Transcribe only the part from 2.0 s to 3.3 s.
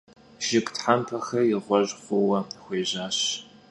xhuue xuêjaş.